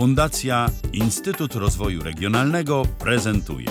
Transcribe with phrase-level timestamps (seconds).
[0.00, 3.66] Fundacja Instytut Rozwoju Regionalnego prezentuje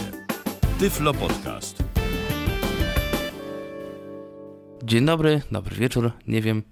[0.80, 1.84] Tyflo Podcast.
[4.84, 6.64] Dzień dobry, dobry wieczór, nie wiem,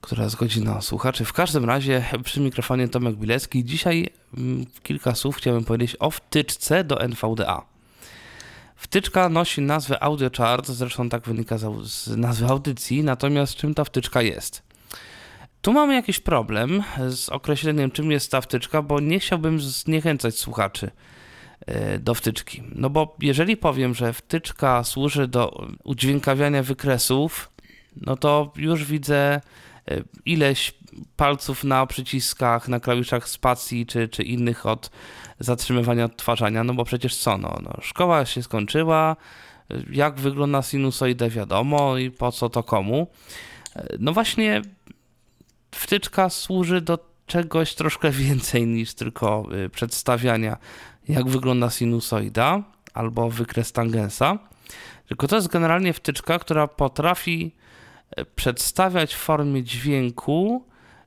[0.00, 1.24] która jest godzina słuchaczy.
[1.24, 3.64] W każdym razie przy mikrofonie Tomek Bilecki.
[3.64, 7.62] Dzisiaj mm, kilka słów chciałbym powiedzieć o wtyczce do NVDA.
[8.76, 14.67] Wtyczka nosi nazwę AudioChart, zresztą tak wynika z nazwy audycji, natomiast czym ta wtyczka jest?
[15.62, 20.90] Tu mamy jakiś problem z określeniem, czym jest ta wtyczka, bo nie chciałbym zniechęcać słuchaczy
[21.66, 22.62] e, do wtyczki.
[22.74, 27.50] No bo jeżeli powiem, że wtyczka służy do udźwiękawiania wykresów,
[27.96, 29.40] no to już widzę e,
[30.24, 30.74] ileś
[31.16, 34.90] palców na przyciskach, na klawiszach spacji czy, czy innych od
[35.40, 39.16] zatrzymywania odtwarzania, no bo przecież co, no, no szkoła się skończyła,
[39.90, 43.06] jak wygląda sinusoida wiadomo i po co to komu.
[43.76, 44.62] E, no właśnie
[45.78, 50.56] wtyczka służy do czegoś troszkę więcej niż tylko y, przedstawiania,
[51.08, 52.62] jak wygląda sinusoida
[52.94, 54.38] albo wykres tangensa.
[55.08, 57.54] Tylko to jest generalnie wtyczka, która potrafi
[58.18, 60.64] y, przedstawiać w formie dźwięku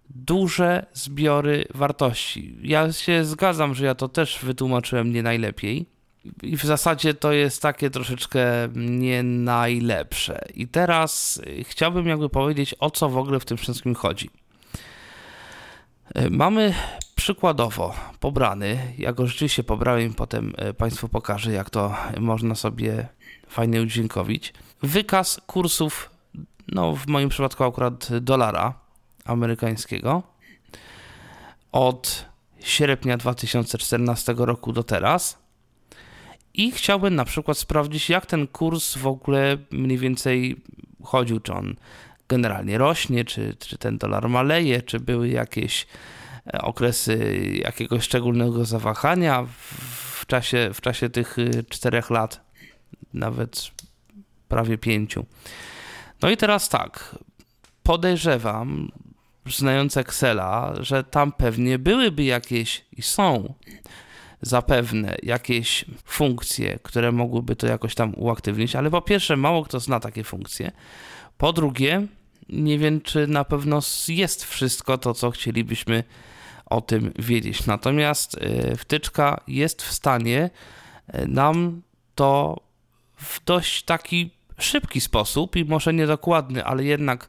[0.10, 2.58] duże zbiory wartości.
[2.62, 5.86] Ja się zgadzam, że ja to też wytłumaczyłem nie najlepiej.
[6.44, 8.44] I w zasadzie to jest takie troszeczkę
[8.76, 10.46] nie najlepsze.
[10.54, 14.41] I teraz y, chciałbym jakby powiedzieć, o co w ogóle w tym wszystkim chodzi.
[16.16, 16.74] E, mamy
[17.16, 23.08] przykładowo pobrany, ja go rzeczywiście pobrałem, potem e, Państwu pokażę, jak to można sobie
[23.48, 24.54] fajnie udźwiękowić.
[24.84, 26.10] Wykaz kursów,
[26.68, 28.74] no w moim przypadku akurat dolara
[29.26, 30.24] amerykańskiego
[31.72, 32.26] od
[32.60, 35.42] sierpnia 2014 roku do teraz.
[36.54, 40.62] I chciałbym na przykład sprawdzić, jak ten kurs w ogóle mniej więcej
[41.04, 41.76] chodził, czy on
[42.32, 45.88] generalnie rośnie, czy, czy ten dolar maleje, czy były jakieś
[46.48, 49.46] e, okresy jakiegoś szczególnego zawahania
[50.20, 52.42] w czasie, w czasie tych y, czterech lat,
[53.14, 53.72] nawet
[54.48, 55.26] prawie pięciu.
[56.22, 57.16] No i teraz tak,
[57.84, 58.92] podejrzewam,
[59.46, 63.54] znając Excela, że tam pewnie byłyby jakieś i są
[64.42, 70.00] zapewne jakieś funkcje, które mogłyby to jakoś tam uaktywnić, ale po pierwsze, mało kto zna
[70.00, 70.72] takie funkcje.
[71.38, 72.08] Po drugie,
[72.52, 76.04] nie wiem, czy na pewno jest wszystko to, co chcielibyśmy
[76.66, 77.66] o tym wiedzieć.
[77.66, 80.50] Natomiast e, wtyczka jest w stanie
[81.08, 81.82] e, nam
[82.16, 82.62] to
[83.16, 87.28] w dość taki szybki sposób i może niedokładny, ale jednak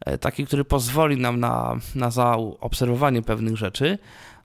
[0.00, 3.98] e, taki, który pozwoli nam na, na zaobserwowanie pewnych rzeczy,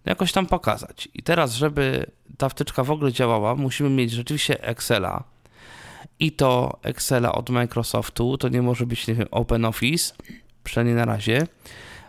[0.05, 1.09] jakoś tam pokazać.
[1.13, 2.05] I teraz, żeby
[2.37, 5.23] ta wtyczka w ogóle działała, musimy mieć rzeczywiście Excela,
[6.19, 10.13] i to Excela od Microsoftu, to nie może być, nie wiem, OpenOffice,
[10.63, 11.47] przynajmniej na razie.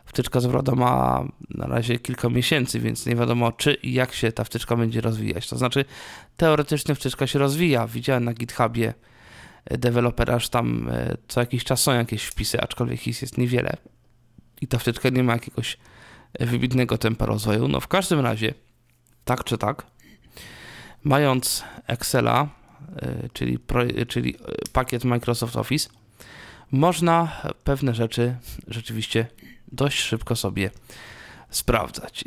[0.05, 4.45] Wtyczka z ma na razie kilka miesięcy, więc nie wiadomo, czy i jak się ta
[4.45, 5.49] wtyczka będzie rozwijać.
[5.49, 5.85] To znaczy,
[6.37, 7.87] teoretycznie wtyczka się rozwija.
[7.87, 8.95] Widziałem na GitHubie
[9.71, 13.77] dewelopera, że tam e, co jakiś czas są jakieś wpisy, aczkolwiek ich jest niewiele.
[14.61, 15.79] I ta wtyczka nie ma jakiegoś
[16.41, 17.69] wybitnego tempa rozwoju.
[17.69, 18.55] No w każdym razie,
[19.25, 19.87] tak czy tak,
[21.05, 22.49] mając Excela,
[23.33, 23.59] czyli,
[24.09, 24.39] czyli e,
[24.73, 25.89] pakiet Microsoft Office,
[26.71, 29.27] można pewne rzeczy rzeczywiście
[29.73, 30.71] dość szybko sobie
[31.51, 32.25] sprawdzać.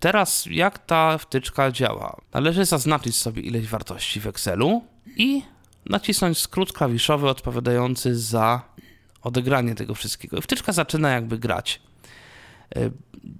[0.00, 2.16] Teraz jak ta wtyczka działa?
[2.32, 4.82] Należy zaznaczyć sobie ileś wartości w Excelu
[5.16, 5.42] i
[5.86, 8.62] nacisnąć skrót klawiszowy odpowiadający za
[9.22, 10.40] odegranie tego wszystkiego.
[10.40, 11.80] Wtyczka zaczyna jakby grać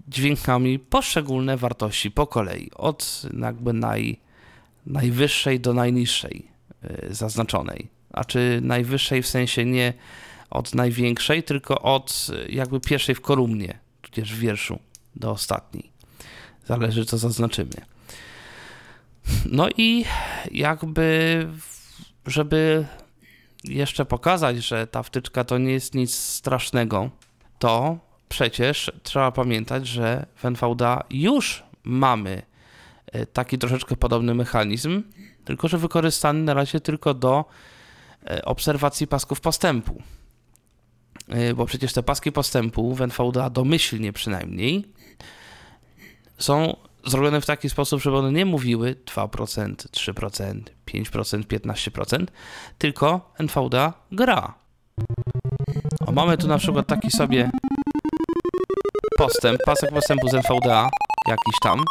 [0.09, 4.21] dźwiękami poszczególne wartości po kolei, od jakby naj,
[4.87, 6.53] najwyższej do najniższej.
[6.91, 7.89] Y, zaznaczonej.
[8.13, 9.93] A czy najwyższej w sensie nie
[10.51, 14.79] od największej, tylko od y, jakby pierwszej w kolumnie, tudzież w wierszu
[15.17, 15.91] do ostatniej.
[16.67, 17.75] Zależy, co zaznaczymy.
[19.47, 20.05] No i
[20.51, 21.49] jakby,
[22.27, 22.87] żeby
[23.65, 27.11] jeszcze pokazać, że ta wtyczka to nie jest nic strasznego,
[27.59, 32.43] to przecież trzeba pamiętać, że w NVDA już mamy
[33.33, 35.03] taki troszeczkę podobny mechanizm,
[35.45, 37.45] tylko że wykorzystany na razie tylko do
[38.27, 40.03] e, obserwacji pasków postępu.
[41.29, 44.93] E, bo przecież te paski postępu w NVDA domyślnie przynajmniej
[46.39, 46.77] są
[47.07, 52.27] zrobione w taki sposób, żeby one nie mówiły 2%, 3%, 5%, 15%,
[52.79, 54.55] tylko NVDA gra.
[56.07, 57.51] O, mamy tu na przykład taki sobie
[59.19, 60.89] postęp, pasek postępu z NVDA,
[61.29, 61.85] jakiś tam,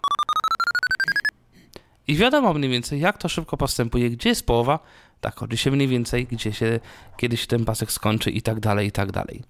[2.11, 4.79] i wiadomo mniej więcej, jak to szybko postępuje, gdzie jest połowa,
[5.21, 6.79] tak chodzi się mniej więcej, gdzie się,
[7.17, 9.43] kiedy się ten pasek skończy i tak dalej, i tak dalej.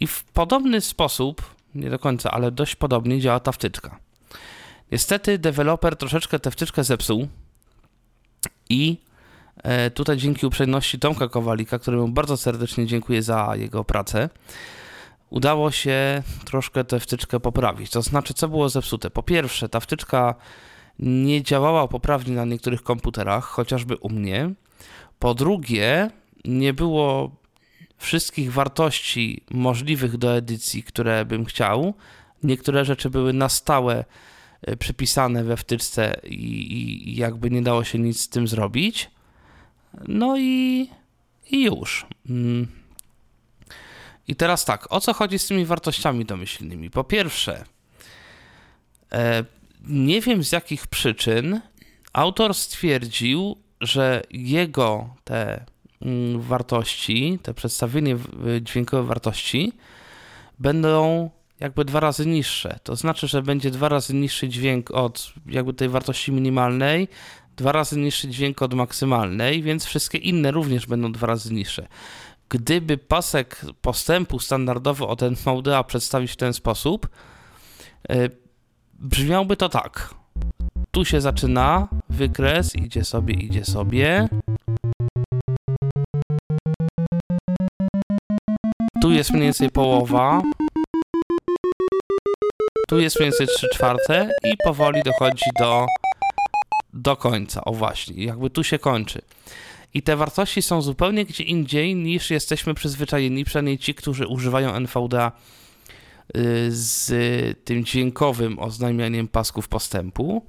[0.00, 3.98] I w podobny sposób, nie do końca, ale dość podobnie działa ta wtyczka.
[4.92, 7.28] Niestety deweloper troszeczkę tę wtyczkę zepsuł
[8.68, 8.96] i
[9.62, 14.28] e, tutaj dzięki uprzejmości Tomka Kowalika, któremu bardzo serdecznie dziękuję za jego pracę,
[15.30, 17.90] udało się troszkę tę wtyczkę poprawić.
[17.90, 19.10] To znaczy, co było zepsute?
[19.10, 20.34] Po pierwsze, ta wtyczka
[21.02, 24.50] nie działała poprawnie na niektórych komputerach, chociażby u mnie.
[25.18, 26.10] Po drugie,
[26.44, 27.36] nie było
[27.96, 31.94] wszystkich wartości możliwych do edycji, które bym chciał.
[32.42, 34.04] Niektóre rzeczy były na stałe
[34.62, 39.10] e, przypisane we wtyczce i, i jakby nie dało się nic z tym zrobić.
[40.08, 40.88] No i,
[41.50, 42.06] i już.
[42.30, 42.66] Mm.
[44.28, 46.90] I teraz tak, o co chodzi z tymi wartościami domyślnymi?
[46.90, 47.64] Po pierwsze,
[49.12, 49.44] e,
[49.86, 51.60] nie wiem z jakich przyczyn
[52.12, 55.64] autor stwierdził, że jego te
[56.02, 58.16] mm, wartości, te przedstawienie
[58.60, 59.72] dźwiękowe wartości
[60.58, 61.30] będą
[61.60, 62.78] jakby dwa razy niższe.
[62.82, 67.08] To znaczy, że będzie dwa razy niższy dźwięk od jakby tej wartości minimalnej,
[67.56, 71.88] dwa razy niższy dźwięk od maksymalnej, więc wszystkie inne również będą dwa razy niższe.
[72.48, 77.08] Gdyby pasek postępu standardowo od NVDA przedstawić w ten sposób,
[78.08, 78.28] e,
[79.02, 80.14] brzmiałby to tak.
[80.90, 84.28] Tu się zaczyna wykres, idzie sobie, idzie sobie.
[89.02, 90.42] Tu jest mniej więcej połowa.
[92.88, 95.86] Tu jest mniej więcej 3 czwarte i powoli dochodzi do,
[96.92, 97.64] do końca.
[97.64, 99.22] O właśnie, jakby tu się kończy.
[99.94, 105.32] I te wartości są zupełnie gdzie indziej niż jesteśmy przyzwyczajeni, przynajmniej ci, którzy używają NVDA
[106.68, 107.10] z
[107.64, 110.46] tym dźwiękowym oznajmianiem pasków postępu.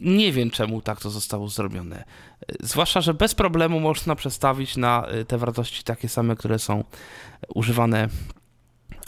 [0.00, 2.04] Nie wiem, czemu tak to zostało zrobione.
[2.60, 6.84] Zwłaszcza, że bez problemu można przestawić na te wartości takie same, które są
[7.54, 8.08] używane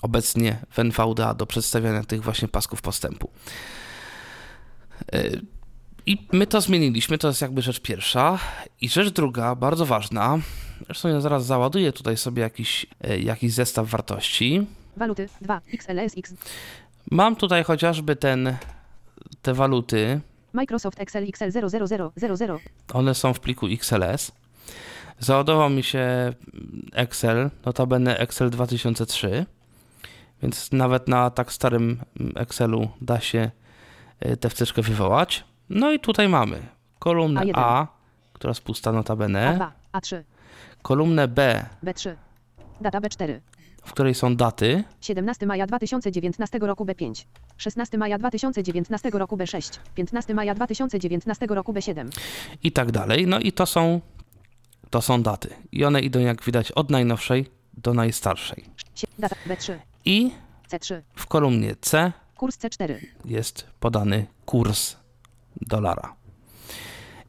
[0.03, 3.31] obecnie w NVDA do przedstawiania tych właśnie pasków postępu.
[6.07, 8.39] I my to zmieniliśmy, to jest jakby rzecz pierwsza.
[8.81, 10.39] I rzecz druga, bardzo ważna,
[10.87, 14.67] zresztą ja zaraz załaduję tutaj sobie jakiś, y, jakiś zestaw wartości.
[14.97, 16.35] Waluty 2 XLSX.
[17.11, 18.57] Mam tutaj chociażby ten,
[19.43, 20.21] te waluty,
[20.57, 22.11] Microsoft Excel XL 00000.
[22.93, 24.33] one są w pliku XLS.
[25.19, 26.33] Załadował mi się
[26.93, 29.47] Excel, notabene Excel 2003,
[30.43, 32.01] więc nawet na tak starym
[32.37, 33.51] Excelu da się
[34.27, 35.45] y, tę wtyczkę wywołać.
[35.69, 36.63] No i tutaj mamy
[36.99, 37.53] kolumnę A1.
[37.55, 37.87] A,
[38.33, 40.23] która jest pusta notabene, A2, A3,
[40.83, 42.15] kolumnę B, B3.
[42.81, 43.41] Data B4.
[43.87, 47.25] W której są daty, 17 maja 2019 roku B5.
[47.57, 49.79] 16 maja 2019 roku B6.
[49.95, 52.09] 15 maja 2019 roku B7.
[52.63, 53.27] i tak dalej.
[53.27, 54.01] No i to są,
[54.91, 55.49] to są daty.
[55.73, 57.47] I one idą, jak widać, od najnowszej
[57.77, 58.65] do najstarszej.
[59.19, 59.79] Data B3.
[60.05, 60.31] I
[60.71, 61.01] C3.
[61.15, 62.95] w kolumnie C Kurs C4.
[63.25, 64.97] jest podany kurs
[65.61, 66.17] dolara.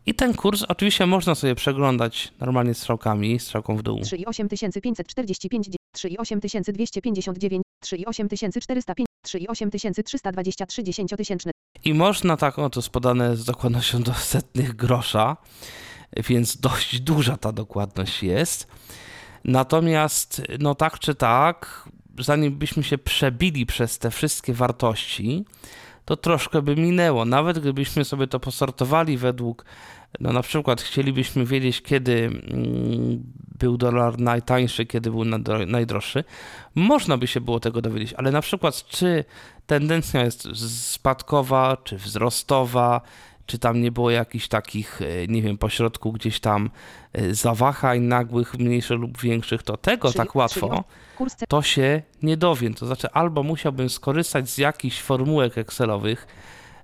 [0.07, 4.01] I ten kurs oczywiście można sobie przeglądać normalnie strzałkami, strzałką w dół.
[4.01, 11.51] 3 i 8545, 3 i 8259, 3 i 8405, 3 i 8323 dziesięciotysięczne.
[11.85, 15.37] I można tak, o to jest podane z dokładnością do setnych grosza,
[16.17, 18.67] więc dość duża ta dokładność jest.
[19.43, 21.89] Natomiast, no tak czy tak,
[22.19, 25.45] zanim byśmy się przebili przez te wszystkie wartości,
[26.07, 27.25] to troszkę by minęło.
[27.25, 29.65] Nawet gdybyśmy sobie to posortowali według,
[30.19, 33.23] no na przykład chcielibyśmy wiedzieć, kiedy mm,
[33.59, 35.25] był dolar najtańszy, kiedy był
[35.67, 36.23] najdroższy,
[36.75, 39.25] można by się było tego dowiedzieć, ale na przykład czy
[39.67, 40.47] tendencja jest
[40.91, 43.01] spadkowa, czy wzrostowa,
[43.45, 46.69] czy tam nie było jakichś takich, e, nie wiem, pośrodku gdzieś tam
[47.13, 50.83] e, zawahań nagłych, mniejszych lub większych, to tego Trzy- tak łatwo
[51.47, 52.73] to się nie dowiem.
[52.73, 56.27] To znaczy, albo musiałbym skorzystać z jakichś formułek Excelowych,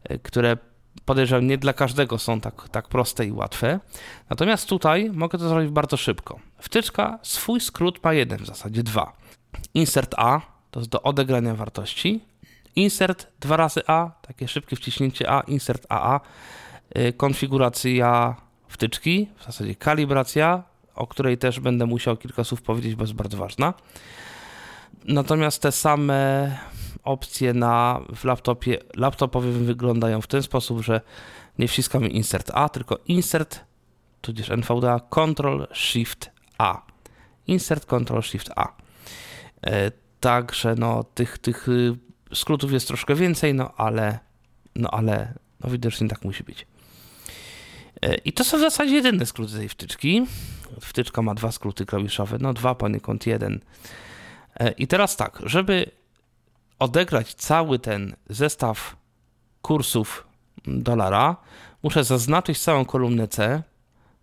[0.04, 0.58] e, które
[1.06, 3.80] podejrzewam nie dla każdego są tak, tak proste i łatwe.
[4.30, 6.40] Natomiast tutaj mogę to zrobić bardzo szybko.
[6.60, 9.14] Wtyczka swój skrót ma jeden, w zasadzie dwa.
[9.74, 12.22] Insert A to jest do odegrania wartości.
[12.76, 16.20] Insert dwa razy A, takie szybkie wciśnięcie A, insert AA,
[16.98, 18.36] y, konfiguracja
[18.68, 20.64] wtyczki, w zasadzie kalibracja,
[20.96, 23.74] o której też będę musiał kilka słów powiedzieć, bo jest bardzo ważna.
[25.06, 26.58] Natomiast te same
[27.04, 31.02] opcje na, w laptopie laptopowym wyglądają w ten sposób, że
[31.60, 33.60] nie wciskamy insert A, tylko insert,
[34.22, 36.82] tudzież NVDA, Ctrl Shift A.
[37.48, 38.76] Insert Ctrl Shift A.
[39.66, 39.92] E,
[40.24, 41.96] Także no, tych, tych y,
[42.34, 44.20] skrótów jest troszkę więcej, no ale,
[44.76, 45.34] no ale
[45.64, 46.68] no widocznie tak musi być.
[48.02, 50.26] E, I to są w zasadzie jedyne skróty tej wtyczki.
[50.82, 53.60] Wtyczka ma dwa skróty klawiszowe, no dwa poniekąd jeden.
[54.60, 55.92] E, I teraz tak, żeby
[56.80, 58.96] odegrać cały ten zestaw
[59.62, 60.28] kursów
[60.66, 61.36] dolara,
[61.84, 63.64] muszę zaznaczyć całą kolumnę C.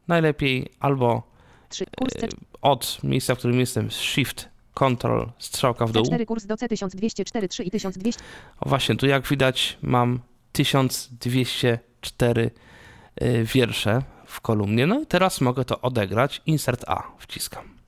[0.09, 1.23] Najlepiej albo
[1.69, 1.87] 3.
[1.99, 2.29] Kurs C.
[2.63, 6.05] od miejsca, w którym jestem, Shift, Ctrl, strzałka w dół.
[6.05, 8.23] C4 kurs do C1204 3 i 1200.
[8.61, 10.21] O właśnie, tu jak widać mam
[10.53, 12.51] 1204
[13.23, 14.87] y, wiersze w kolumnie.
[14.87, 16.43] No i teraz mogę to odegrać.
[16.47, 17.80] Insert A wciskam.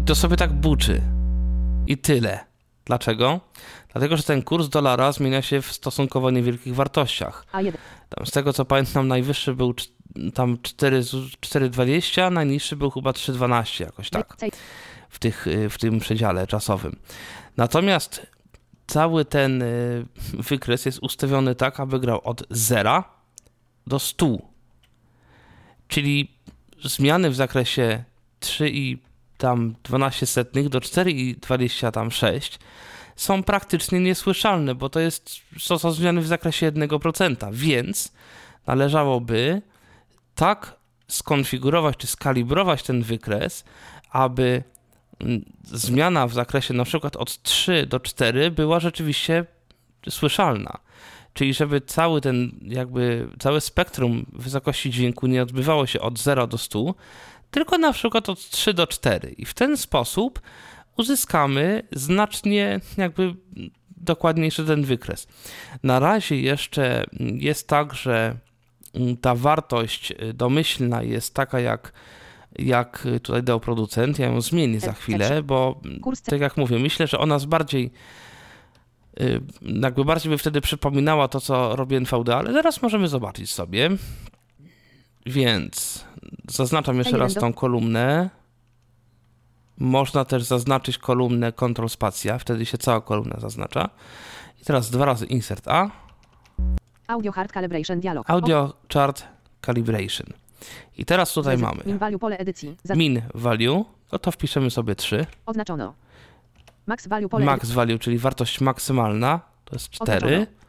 [0.00, 1.00] I to sobie tak buczy.
[1.86, 2.38] I tyle.
[2.84, 3.40] Dlaczego?
[3.92, 7.46] Dlatego, że ten kurs dolara zmienia się w stosunkowo niewielkich wartościach.
[7.52, 7.72] A1.
[8.08, 9.74] Tam, z tego co pamiętam, najwyższy był
[10.34, 14.36] tam 4 z- 4,20, najniższy był chyba 3,12 jakoś tak
[15.08, 16.96] w, tych, y, w tym przedziale czasowym.
[17.56, 18.26] Natomiast
[18.86, 23.04] cały ten y, wykres jest ustawiony tak, aby grał od 0
[23.86, 24.26] do 100.
[25.88, 26.34] Czyli
[26.84, 28.04] zmiany w zakresie
[28.40, 28.98] 3 i
[29.40, 32.58] tam 12 setnych do 4 i 20 tam 6
[33.16, 38.12] są praktycznie niesłyszalne, bo to jest są zmiany w zakresie 1%, więc
[38.66, 39.62] należałoby
[40.34, 40.76] tak
[41.08, 43.64] skonfigurować czy skalibrować ten wykres,
[44.10, 44.62] aby
[45.20, 49.44] mm, zmiana w zakresie na przykład od 3 do 4 była rzeczywiście
[50.10, 50.78] słyszalna.
[51.34, 56.58] Czyli żeby cały ten, jakby całe spektrum wysokości dźwięku nie odbywało się od 0 do
[56.58, 56.94] 100,
[57.50, 59.34] tylko na przykład od 3 do 4.
[59.38, 60.40] I w ten sposób
[60.96, 63.34] uzyskamy znacznie jakby
[63.96, 65.26] dokładniejszy ten wykres.
[65.82, 68.36] Na razie jeszcze jest tak, że
[69.20, 71.92] ta wartość domyślna jest taka, jak,
[72.58, 74.18] jak tutaj dał producent.
[74.18, 76.30] Ja ją zmienię za chwilę, bo mm, Kurs C.
[76.30, 77.90] tak jak mówię, myślę, że ona jest bardziej
[79.20, 83.90] y, jakby bardziej by wtedy przypominała to, co robi NVDA, ale zaraz możemy zobaczyć sobie.
[85.30, 86.04] Więc
[86.48, 88.30] zaznaczam jeszcze raz tą kolumnę.
[89.78, 93.88] Można też zaznaczyć kolumnę Ctrl Spacja, wtedy się cała kolumna zaznacza.
[94.62, 95.90] I teraz dwa razy Insert A,
[97.06, 98.30] Audio hard calibration dialog.
[98.30, 99.24] Audio Chart
[99.66, 100.26] Calibration.
[100.98, 102.76] I teraz tutaj mamy Min value pole edycji.
[102.84, 105.26] Zaz- min value, no to wpiszemy sobie 3.
[105.46, 105.94] Oznaczono.
[106.86, 110.16] Max value pole Max value, czyli wartość maksymalna, to jest 4.
[110.16, 110.59] Oznaczono.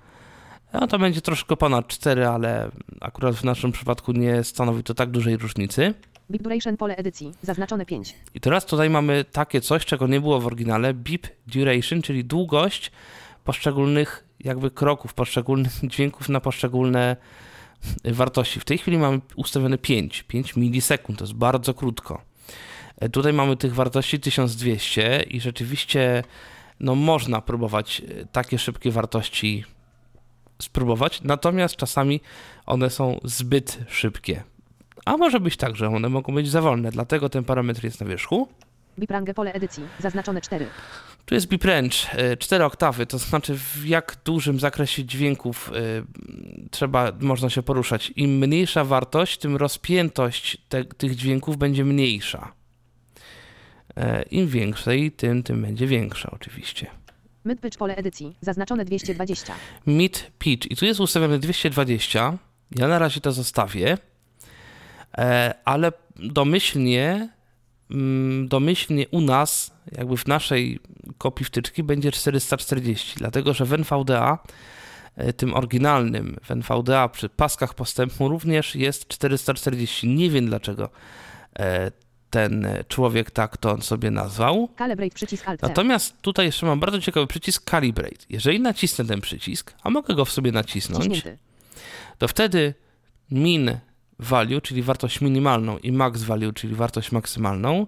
[0.74, 5.10] No to będzie troszkę ponad 4, ale akurat w naszym przypadku nie stanowi to tak
[5.12, 5.94] dużej różnicy.
[6.32, 7.32] Bip duration pole edycji.
[7.44, 8.16] Zaznaczone 5.
[8.34, 12.92] I teraz tutaj mamy takie coś, czego nie było w oryginale, beep duration, czyli długość
[13.44, 17.16] poszczególnych jakby kroków, poszczególnych dźwięków na poszczególne
[18.06, 18.60] wartości.
[18.60, 22.22] W tej chwili mamy ustawione 5, 5 milisekund, to jest bardzo krótko.
[22.98, 26.24] E, Tutaj mamy tych wartości 1200 i rzeczywiście
[26.80, 29.64] no można próbować e, takie szybkie wartości
[30.62, 32.22] spróbować, natomiast czasami
[32.66, 34.44] one są zbyt szybkie.
[35.06, 38.08] A może być tak, że one mogą być za wolne, dlatego ten parametr jest na
[38.08, 38.48] wierzchu.
[39.00, 39.84] Bip range pole edycji.
[40.00, 40.68] Zaznaczone 4.
[41.26, 41.96] Tu jest bip range,
[42.40, 46.04] 4 oktawy, to znaczy w jak dużym zakresie dźwięków y,
[46.72, 48.14] trzeba, można się poruszać.
[48.16, 52.54] Im mniejsza wartość, tym rozpiętość te, tych dźwięków będzie mniejsza.
[53.98, 56.88] E, Im większej, tym, tym będzie większa oczywiście.
[57.46, 58.36] Mid pitch pole edycji.
[58.42, 59.54] Zaznaczone 220.
[59.88, 62.38] Mid pitch i tu jest ustawione 220.
[62.76, 63.98] Ja na razie to zostawię,
[65.18, 67.30] e, ale domyślnie,
[67.92, 70.80] mm, domyślnie u nas, jakby w naszej
[71.18, 74.40] kopii wtyczki będzie 440, dlatego że w NVDA,
[75.16, 80.08] e, tym oryginalnym w NVDA przy paskach postępu również jest 440.
[80.08, 80.90] Nie wiem dlaczego
[81.60, 81.92] e,
[82.32, 84.70] ten człowiek tak to on sobie nazwał.
[84.78, 85.62] Calibrate przycisk alt.
[85.62, 88.26] Natomiast tutaj jeszcze mam bardzo ciekawy przycisk Calibrate.
[88.30, 91.38] Jeżeli nacisnę ten przycisk, a mogę go w sobie nacisnąć, Ciśnięty.
[92.18, 92.74] to wtedy
[93.32, 93.78] min
[94.20, 97.88] value, czyli wartość minimalną i max value, czyli wartość maksymalną,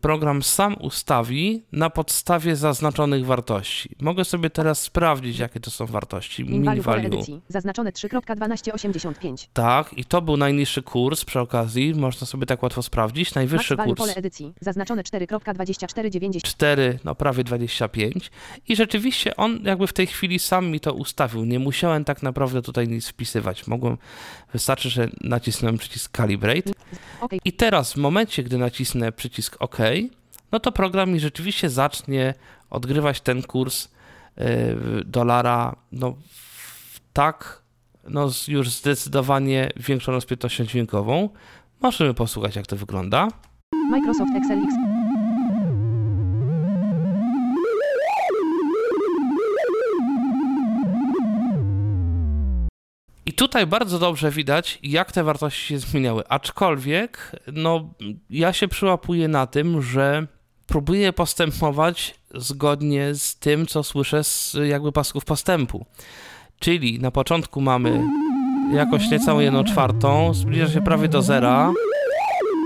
[0.00, 3.96] program sam ustawi na podstawie zaznaczonych wartości.
[4.00, 6.44] Mogę sobie teraz sprawdzić, jakie to są wartości.
[6.44, 7.40] Min value.
[7.48, 9.48] Zaznaczone 3.1285.
[9.52, 13.34] Tak, i to był najniższy kurs przy okazji, można sobie tak łatwo sprawdzić.
[13.34, 14.52] Najwyższy kurs pole edycji.
[14.60, 16.42] Zaznaczone 4.2490.
[16.42, 18.30] 4, no prawie 25
[18.68, 21.44] i rzeczywiście on jakby w tej chwili sam mi to ustawił.
[21.44, 23.66] Nie musiałem tak naprawdę tutaj nic wpisywać.
[23.66, 23.98] Mogłem,
[24.52, 26.70] wystarczy, że nacisnąłem przycisk Calibrate
[27.20, 27.32] OK.
[27.44, 29.67] i teraz w momencie, gdy nacisnę przycisk OK,
[30.52, 32.34] no to program mi rzeczywiście zacznie
[32.70, 33.88] odgrywać ten kurs
[34.36, 34.44] yy,
[35.04, 36.16] dolara no
[37.12, 37.62] tak
[38.10, 41.28] no już zdecydowanie większą rozpiętością dźwiękową.
[41.82, 43.28] Możemy posłuchać jak to wygląda.
[43.90, 44.87] Microsoft Excel X.
[53.38, 56.28] tutaj bardzo dobrze widać, jak te wartości się zmieniały.
[56.28, 57.94] Aczkolwiek, no,
[58.30, 60.26] ja się przyłapuję na tym, że
[60.66, 65.86] próbuję postępować zgodnie z tym, co słyszę z jakby pasków postępu.
[66.58, 68.04] Czyli na początku mamy
[68.72, 71.72] jakoś niecałą jedną czwartą, zbliża się prawie do zera.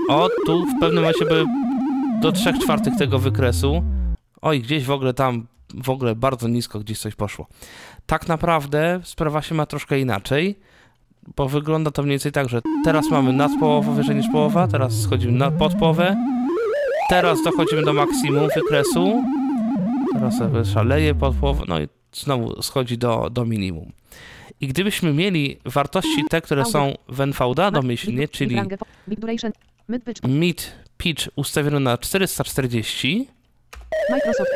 [0.09, 1.45] O, tu w pewnym momencie by
[2.21, 3.83] do trzech czwartych tego wykresu.
[4.41, 7.47] Oj, gdzieś w ogóle tam, w ogóle bardzo nisko gdzieś coś poszło.
[8.05, 10.59] Tak naprawdę sprawa się ma troszkę inaczej,
[11.35, 15.01] bo wygląda to mniej więcej tak, że teraz mamy nad połowę wyżej niż połowa, teraz
[15.01, 16.15] schodzimy na, pod połowę,
[17.09, 19.23] teraz dochodzimy do maksimum wykresu,
[20.13, 23.91] teraz szaleje pod połowę, no i znowu schodzi do, do minimum.
[24.61, 28.61] I gdybyśmy mieli wartości te, które są w NVDA domyślnie, czyli
[30.23, 33.27] mid pitch ustawiony na 440,
[34.11, 34.51] Microsoft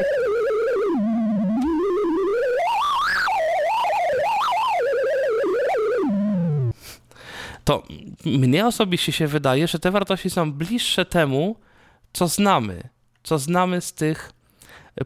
[7.68, 7.84] to
[8.26, 11.56] mnie osobiście się wydaje, że te wartości są bliższe temu,
[12.14, 12.90] co znamy,
[13.24, 14.32] co znamy z tych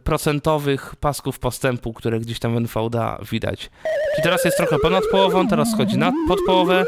[0.03, 3.69] procentowych pasków postępu, które gdzieś tam w NVDA widać.
[4.15, 6.85] Czyli teraz jest trochę ponad połową, teraz schodzi na, pod połowę,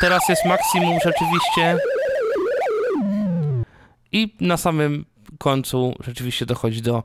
[0.00, 1.78] teraz jest maksimum rzeczywiście
[4.12, 5.04] i na samym
[5.38, 7.02] końcu rzeczywiście dochodzi do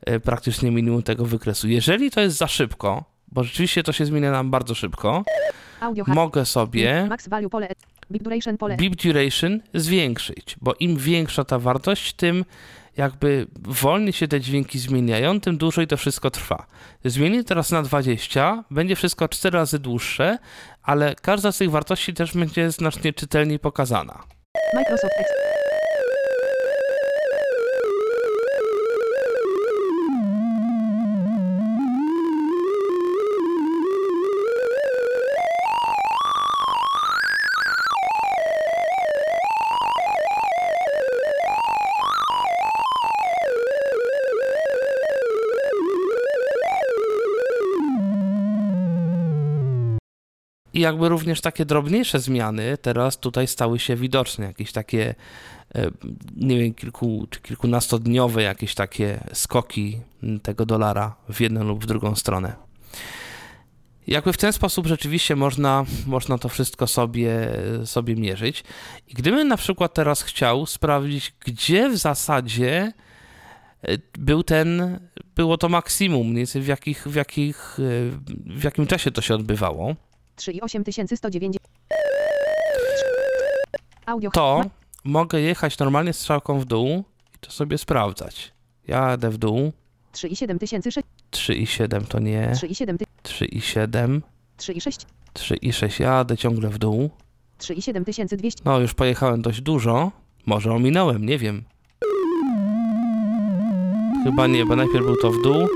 [0.00, 1.68] e, praktycznie minimum tego wykresu.
[1.68, 5.24] Jeżeli to jest za szybko, bo rzeczywiście to się zmienia nam bardzo szybko.
[6.06, 7.08] Mogę sobie.
[8.76, 12.44] Bit duration zwiększyć, bo im większa ta wartość, tym
[12.96, 16.66] jakby wolniej się te dźwięki zmieniają, tym dłużej to wszystko trwa.
[17.04, 20.38] Zmienię teraz na 20, będzie wszystko 4 razy dłuższe,
[20.82, 24.22] ale każda z tych wartości też będzie znacznie czytelniej pokazana.
[24.74, 25.49] Microsoft Edge.
[50.80, 55.14] I jakby również takie drobniejsze zmiany teraz tutaj stały się widoczne, jakieś takie,
[55.74, 55.90] e,
[56.36, 60.00] nie wiem, kilku czy kilkunastodniowe jakieś takie skoki
[60.42, 62.52] tego dolara w jedną lub w drugą stronę.
[64.06, 67.48] Jakby w ten sposób rzeczywiście można, można to wszystko sobie,
[67.84, 68.64] sobie mierzyć.
[69.08, 72.92] I gdybym na przykład teraz chciał sprawdzić, gdzie w zasadzie
[73.82, 75.00] e, był ten,
[75.36, 79.34] było to maksimum, mniej więcej w, jakich, w, jakich, e, w jakim czasie to się
[79.34, 79.96] odbywało,
[80.40, 81.60] 3 i 8190.
[84.06, 84.64] Audio to
[85.04, 88.52] mogę jechać normalnie strzałką w dół i to sobie sprawdzać.
[88.88, 89.72] Jadę w dół,
[90.12, 91.06] 3 i 7006.
[91.30, 92.98] 3 i 7 to nie, 3 i 7.
[93.22, 94.22] 3 i 7,
[94.56, 95.06] 3 i 6.
[95.32, 97.10] 3 i 6 jadę ciągle w dół.
[97.58, 98.62] 3 i 7200.
[98.64, 100.12] No już pojechałem dość dużo,
[100.46, 101.64] może ominąłem, nie wiem.
[104.24, 105.68] Chyba nie, bo najpierw był to w dół,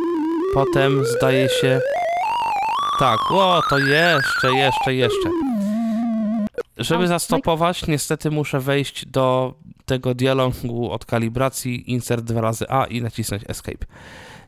[0.54, 1.80] potem zdaje się...
[2.98, 5.30] Tak, o, to jeszcze, jeszcze, jeszcze.
[6.76, 9.54] Żeby zastopować, niestety muszę wejść do
[9.86, 13.86] tego dialogu od kalibracji, insert dwa razy A i nacisnąć escape.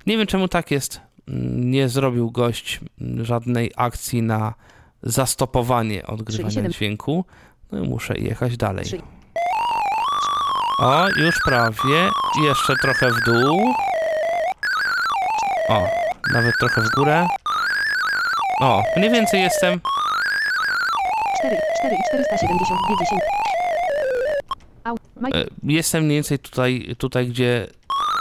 [0.07, 1.01] Nie wiem czemu tak jest.
[1.57, 2.81] Nie zrobił gość
[3.23, 4.55] żadnej akcji na
[5.03, 6.73] zastopowanie odgrywania 37.
[6.73, 7.25] dźwięku.
[7.73, 8.85] No i muszę jechać dalej.
[10.79, 12.11] O, już prawie.
[12.45, 13.75] Jeszcze trochę w dół.
[15.69, 15.83] O,
[16.33, 17.27] nawet trochę w górę.
[18.61, 19.81] O, mniej więcej jestem
[21.39, 22.81] 4, 4 i 470.
[22.89, 23.23] 50.
[24.85, 24.97] Au.
[25.21, 25.33] Maj.
[25.35, 27.67] E, Jestem mniej więcej tutaj, tutaj gdzie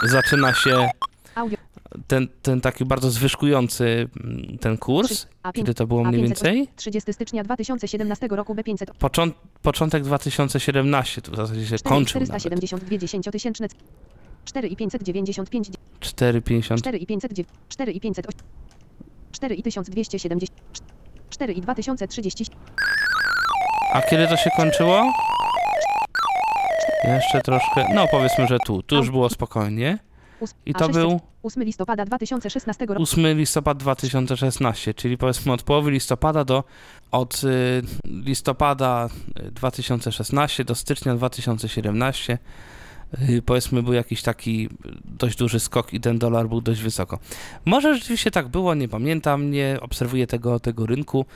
[0.02, 0.88] zaczyna się
[1.34, 1.58] Audio.
[2.06, 5.26] ten, ten taki bardzo zwyżkujący mm, ten kurs.
[5.42, 5.66] A 5.
[5.66, 6.24] Kiedy to było mniej A508.
[6.24, 6.68] więcej?
[6.76, 8.86] 30 stycznia 2017 roku B500.
[8.98, 9.30] Począ
[9.62, 12.40] początek 2017, to w zasadzie się 4 i kończył nawet.
[12.40, 13.68] 472 dziesięciotysięczne.
[14.44, 15.70] 4 i 595.
[16.00, 16.78] 4,50.
[16.78, 17.32] 4 i 500.
[17.68, 18.26] 4 i 500.
[19.36, 20.60] 4 i 1270.
[21.30, 22.46] 4 i 2030.
[23.92, 25.12] A kiedy to się kończyło?
[27.04, 29.98] Jeszcze troszkę, no powiedzmy, że tu, tu już było spokojnie.
[30.66, 31.02] I to 600.
[31.02, 33.02] był 8 listopada 2016 roku.
[33.02, 36.64] 8 listopad 2016, czyli powiedzmy od połowy listopada do
[37.10, 39.08] od y, listopada
[39.40, 42.38] y, 2016 do stycznia 2017 y,
[43.46, 44.68] powiedzmy był jakiś taki
[45.04, 47.18] dość duży skok i ten dolar był dość wysoko.
[47.64, 51.26] Może rzeczywiście tak było, nie pamiętam, nie obserwuję tego, tego rynku.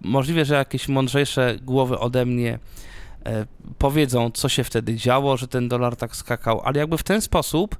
[0.00, 2.58] Możliwe, że jakieś mądrzejsze głowy ode mnie
[3.26, 3.46] e,
[3.78, 7.76] powiedzą, co się wtedy działo, że ten dolar tak skakał, ale jakby w ten sposób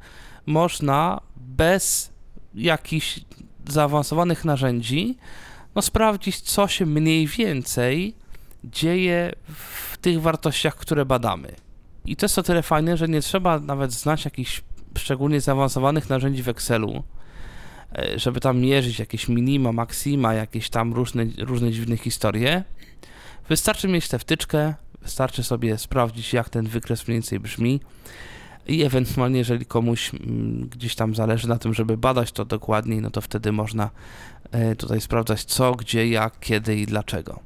[0.47, 2.13] można bez
[2.55, 3.21] jakichś
[3.69, 5.17] zaawansowanych narzędzi
[5.75, 8.15] no, sprawdzić, co się mniej więcej
[8.65, 11.66] dzieje w tych wartościach, które badamy.
[12.07, 14.63] I to jest o tyle fajne, że nie trzeba nawet znać jakichś
[14.99, 17.03] szczególnie zaawansowanych narzędzi w Excelu,
[17.99, 22.65] e, żeby tam mierzyć jakieś minima, maksima, jakieś tam różne, różne dziwne historie.
[23.49, 27.81] Wystarczy mieć tę wtyczkę, wystarczy sobie sprawdzić, jak ten wykres mniej więcej brzmi
[28.67, 33.11] i ewentualnie, jeżeli komuś mm, gdzieś tam zależy na tym, żeby badać to dokładniej, no
[33.11, 33.91] to wtedy można
[34.51, 37.41] e, tutaj sprawdzać co, gdzie, jak, kiedy i dlaczego.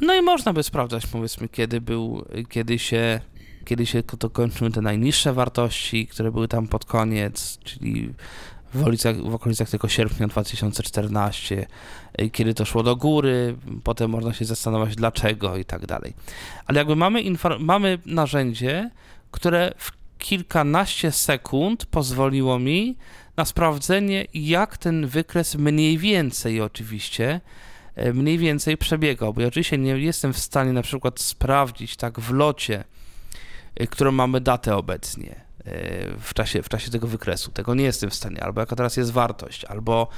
[0.00, 3.20] No i można by sprawdzać, powiedzmy, kiedy był, kiedy się,
[3.64, 8.14] kiedy się to kończyły te najniższe wartości, które były tam pod koniec, czyli
[8.74, 11.66] w okolicach, w okolicach tego sierpnia 2014,
[12.32, 16.14] kiedy to szło do góry, potem można się zastanawiać dlaczego i tak dalej.
[16.66, 17.22] Ale jakby mamy,
[17.58, 18.90] mamy narzędzie,
[19.30, 22.96] które w kilkanaście sekund pozwoliło mi
[23.36, 27.40] na sprawdzenie, jak ten wykres mniej więcej oczywiście
[27.94, 32.20] E, mniej więcej przebiegał, bo ja oczywiście nie jestem w stanie na przykład sprawdzić tak
[32.20, 32.84] w locie,
[33.90, 35.30] którą mamy datę obecnie
[35.64, 37.50] e, w czasie, w czasie tego wykresu.
[37.50, 40.08] Tego nie jestem w stanie, albo jaka teraz jest wartość, albo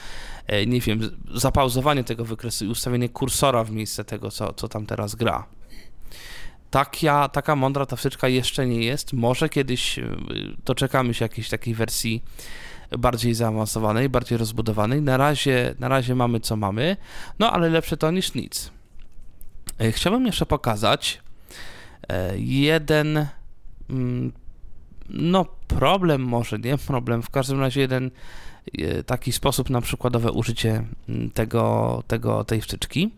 [0.66, 1.00] nie wiem,
[1.34, 5.46] zapauzowanie tego wykresu i ustawienie kursora w miejsce tego, co, co tam teraz gra.
[6.70, 9.12] Taka, taka mądra ta jeszcze nie jest.
[9.12, 10.00] Może kiedyś
[10.64, 12.24] doczekamy się jakiejś takiej wersji
[12.98, 15.02] bardziej zaawansowanej, bardziej rozbudowanej.
[15.02, 16.96] Na razie, na razie mamy co mamy,
[17.38, 18.70] no ale lepsze to niż nic.
[19.90, 21.22] Chciałbym jeszcze pokazać
[22.36, 23.26] jeden
[25.08, 28.10] no problem może, nie problem, w każdym razie jeden
[28.78, 33.10] e, taki sposób na przykładowe użycie mm, tego, tego, tej wtyczki.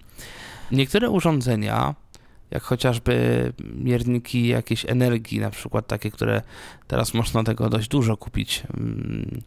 [0.72, 1.94] Niektóre urządzenia
[2.50, 6.42] jak chociażby mierniki jakiejś energii, na przykład takie, które
[6.86, 9.40] teraz można tego dość dużo kupić, mm,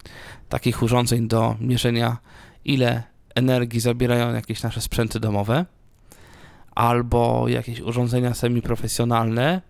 [0.48, 2.16] takich urządzeń do mierzenia,
[2.64, 3.02] ile
[3.34, 5.66] energii zabierają jakieś nasze sprzęty domowe,
[6.74, 9.62] albo jakieś urządzenia semiprofesjonalne,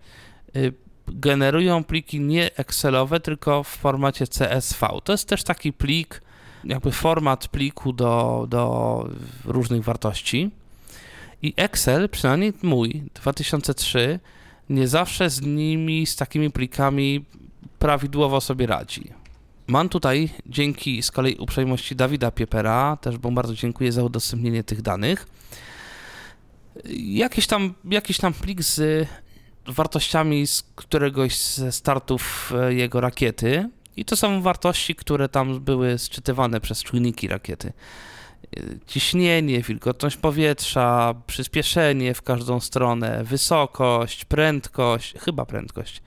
[0.55, 0.73] y,
[1.07, 4.87] generują pliki nie Excelowe, tylko w formacie CSV.
[5.03, 6.21] To jest też taki plik,
[6.63, 9.05] jakby format pliku do, do
[9.45, 10.51] różnych wartości
[11.41, 14.19] i Excel, przynajmniej mój, 2003,
[14.69, 17.25] nie zawsze z nimi, z takimi plikami
[17.79, 19.11] prawidłowo sobie radzi.
[19.67, 24.81] Mam tutaj, dzięki z kolei uprzejmości Dawida Piepera, też mu bardzo dziękuję za udostępnienie tych
[24.81, 25.27] danych,
[26.95, 29.07] jakiś tam, jakiś tam plik z
[29.65, 33.69] wartościami z któregoś ze startów e, jego rakiety.
[33.95, 37.73] I to są wartości, które tam były sczytywane przez czujniki rakiety
[38.87, 46.01] ciśnienie, wilgotność powietrza, przyspieszenie w każdą stronę, wysokość, prędkość, chyba prędkość.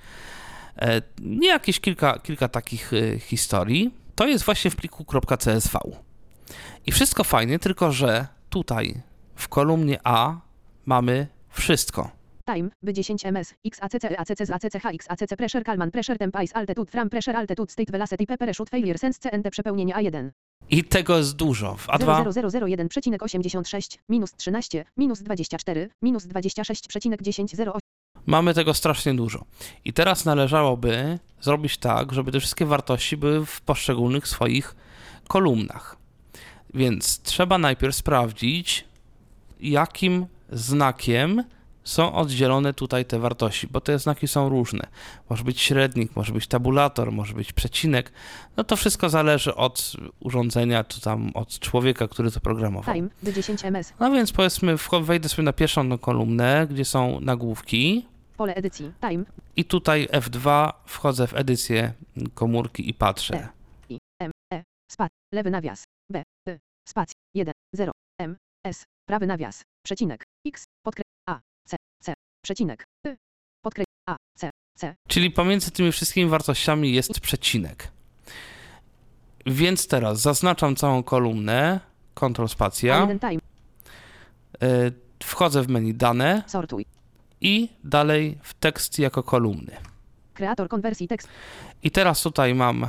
[0.78, 3.94] E, nie jakieś kilka, kilka takich e, historii.
[4.14, 5.04] To jest właśnie w pliku
[5.38, 5.78] .csv.
[6.86, 9.02] I wszystko fajnie, tylko że tutaj
[9.34, 10.36] w kolumnie A
[10.86, 12.15] mamy wszystko.
[12.46, 17.10] Time, B10 ms, XACC, ACC z ACCH, XACC pressure, Kalman pressure, temp, ice, altitude, from
[17.10, 20.30] pressure, altitude, state, velocity, p, shoot, failure, sense, CNT, przepełnienie A1.
[20.70, 21.76] I tego jest dużo.
[21.76, 27.78] W A2 0001,86, minus 13, minus 24, minus 26,1008.
[28.26, 29.44] mamy tego strasznie dużo.
[29.84, 34.76] I teraz należałoby zrobić tak, żeby te wszystkie wartości były w poszczególnych swoich
[35.28, 35.96] kolumnach.
[36.74, 38.84] Więc trzeba najpierw sprawdzić,
[39.60, 41.44] jakim znakiem
[41.86, 44.86] są oddzielone tutaj te wartości, bo te znaki są różne.
[45.30, 48.12] Może być średnik, może być tabulator, może być przecinek.
[48.56, 52.94] No to wszystko zależy od urządzenia, czy tam od człowieka, który to programował.
[52.94, 53.92] Time, 10 ms.
[54.00, 58.06] No więc powiedzmy, wejdę sobie na pierwszą kolumnę, gdzie są nagłówki.
[58.36, 59.24] Pole edycji, time.
[59.56, 61.92] I tutaj F2 wchodzę w edycję
[62.34, 63.34] komórki i patrzę.
[63.34, 63.48] E,
[63.88, 69.62] I, M, E, spac, lewy nawias, B, Y, spac, 1, 0, M, S, prawy nawias,
[69.84, 71.15] przecinek, X, podkreślenie
[72.46, 73.16] przecinek, y,
[74.08, 74.94] a, c, c.
[75.08, 77.88] Czyli pomiędzy tymi wszystkimi wartościami jest przecinek.
[79.46, 81.80] Więc teraz zaznaczam całą kolumnę,
[82.14, 83.08] Ctrl spacja.
[84.62, 86.86] Y, wchodzę w menu dane Sortuj.
[87.40, 89.76] i dalej w tekst jako kolumny.
[90.34, 91.28] Kreator konwersji tekst.
[91.82, 92.88] I teraz tutaj mam y,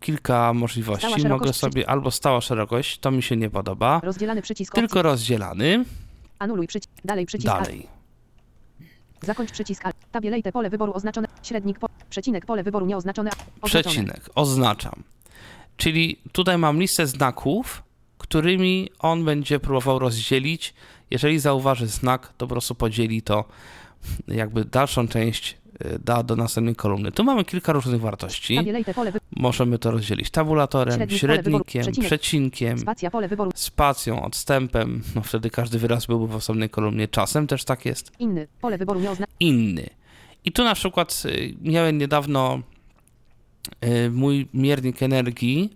[0.00, 1.28] kilka możliwości.
[1.28, 4.00] Mogę sobie albo stała szerokość, to mi się nie podoba.
[4.04, 4.74] Rozdzielany przycisk.
[4.74, 5.84] Tylko rozdzielany.
[6.38, 6.90] Anuluj przycisk.
[7.04, 7.54] Dalej przycisk.
[7.54, 7.99] Dalej.
[9.22, 9.96] Zakończ przycisk Alt.
[10.12, 11.28] Tabie lejte pole wyboru oznaczone.
[11.42, 13.30] Średnik po, przecinek pole wyboru nieoznaczone.
[13.62, 13.82] Oznaczone.
[13.82, 14.30] Przecinek.
[14.34, 15.02] Oznaczam.
[15.76, 17.82] Czyli tutaj mam listę znaków,
[18.18, 20.74] którymi on będzie próbował rozdzielić.
[21.10, 23.44] Jeżeli zauważy znak, to po prostu podzieli to
[24.28, 25.56] jakby dalszą część
[26.04, 27.12] da do następnej kolumny.
[27.12, 28.58] Tu mamy kilka różnych wartości.
[29.36, 32.78] Możemy to rozdzielić tabulatorem, średnikiem, przecinkiem,
[33.54, 35.02] spacją, odstępem.
[35.14, 37.08] No wtedy każdy wyraz byłby w osobnej kolumnie.
[37.08, 38.12] Czasem też tak jest.
[38.18, 38.48] Inny.
[38.60, 39.10] Pole wyboru nie.
[39.40, 39.90] Inny.
[40.44, 42.60] I tu na przykład y, miałem niedawno
[43.84, 45.70] y, mój miernik energii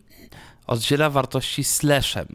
[0.67, 2.27] oddziela wartości slashem.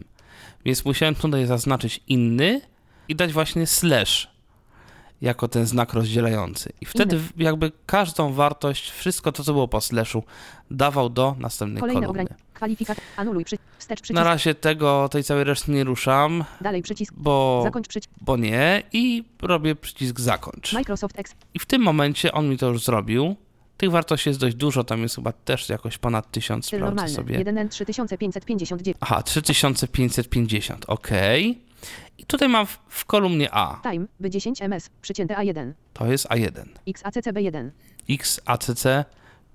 [0.66, 2.62] Więc musiałem tutaj zaznaczyć inny
[3.08, 4.39] i dać właśnie slash
[5.22, 6.74] jako ten znak rozdzielający.
[6.82, 7.26] I wtedy Inny.
[7.26, 10.24] w- jakby każdą wartość, wszystko to, co było po slashu,
[10.72, 12.26] dawał do następnej Kolejne kolumny.
[12.54, 12.98] Kwalifikat.
[13.18, 13.58] Anuluj przy...
[13.78, 14.16] Wstecz przycisk.
[14.16, 17.14] Na razie tego, tej całej reszty nie ruszam, Dalej przycisk.
[17.18, 18.12] bo, Zakończ przycisk.
[18.22, 20.74] bo nie i robię przycisk zakończ.
[20.74, 21.36] Microsoft Ex.
[21.54, 23.36] I w tym momencie on mi to już zrobił.
[23.78, 27.16] Tych wartości jest dość dużo, tam jest chyba też jakoś ponad 1000, Styl sprawdzę normalny.
[27.16, 27.40] sobie.
[27.46, 28.98] 1N 3559.
[29.00, 31.08] Aha, 3550, ok.
[32.18, 34.06] I tutaj mam w, w kolumnie A, Time.
[34.20, 34.90] By 10 ms.
[35.02, 35.74] Przycięte A1.
[35.94, 36.66] to jest A1.
[36.88, 37.70] XACCB1.
[38.10, 38.84] X, ACC,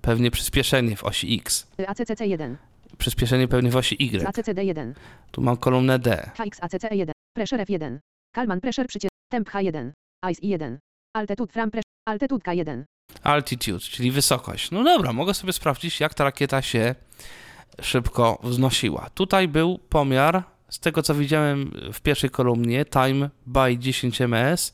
[0.01, 1.67] pewnie przyspieszenie w osi X.
[1.77, 2.55] ACCC1.
[2.97, 4.27] Przyspieszenie pewnie w osi Y.
[4.27, 4.93] ACCD1.
[5.31, 6.29] Tu mam kolumnę D.
[6.37, 7.11] HXACCE1.
[7.37, 7.97] Pressure F1.
[8.35, 9.11] Kalman Pressure przycisk.
[9.31, 9.91] Temp H1.
[10.31, 10.77] Ice I1.
[11.15, 11.91] Altitude Fram Pressure.
[12.07, 12.83] Altitude K1.
[13.23, 14.71] Altitude, czyli wysokość.
[14.71, 16.95] No dobra, mogę sobie sprawdzić, jak ta rakieta się
[17.81, 19.09] szybko wznosiła.
[19.13, 20.43] Tutaj był pomiar,
[20.75, 24.73] z tego co widziałem w pierwszej kolumnie, time by 10 ms,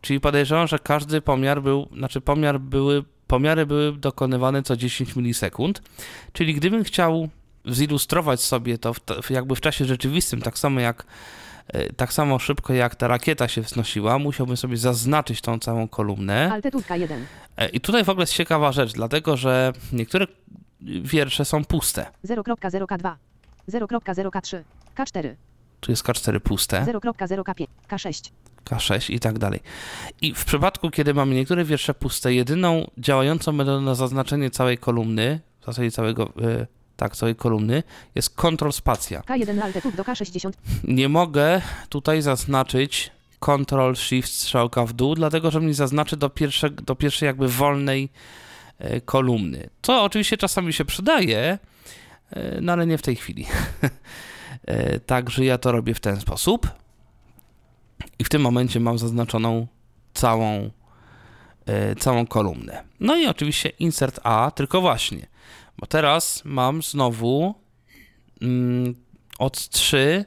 [0.00, 5.82] czyli podejrzewam, że każdy pomiar był, znaczy pomiar były, pomiary były dokonywane co 10 milisekund,
[6.32, 7.28] czyli gdybym chciał
[7.66, 11.06] zilustrować sobie to w, jakby w czasie rzeczywistym, tak samo jak
[11.68, 16.52] e, tak samo szybko jak ta rakieta się wznosiła, musiałbym sobie zaznaczyć tą całą kolumnę.
[16.52, 17.20] Altitude K1.
[17.56, 20.26] E, I tutaj w ogóle jest ciekawa rzecz, dlatego że niektóre
[21.02, 22.06] wiersze są puste.
[22.24, 23.14] 0.0K2.
[23.68, 24.62] 0.0K3.
[24.96, 25.34] K4.
[25.80, 27.66] Tu jest K4 puste, 0.0K5.
[27.88, 28.30] K6.
[28.64, 29.60] K6 i tak dalej.
[30.22, 35.40] I w przypadku, kiedy mamy niektóre wiersze puste, jedyną działającą metodą na zaznaczenie całej kolumny,
[35.60, 37.82] w zasadzie całego, e, tak, całej kolumny,
[38.14, 39.20] jest kontrol spacja.
[39.20, 40.52] K1 altitude do K60.
[40.84, 46.70] Nie mogę tutaj zaznaczyć Ctrl Shift strzałka w dół, dlatego że mi zaznaczy do, pierwsze,
[46.70, 48.08] do pierwszej jakby wolnej
[48.78, 49.70] e, kolumny.
[49.80, 51.58] To oczywiście czasami się przydaje,
[52.30, 53.46] e, no ale nie w tej chwili.
[54.66, 56.70] E, Także ja to robię w ten sposób.
[58.18, 59.66] I w tym momencie mam zaznaczoną
[60.14, 60.70] całą,
[61.66, 62.84] e, całą kolumnę.
[63.00, 65.26] No i oczywiście insert A, tylko właśnie,
[65.78, 67.54] bo teraz mam znowu
[68.42, 68.94] mm,
[69.38, 70.24] od 3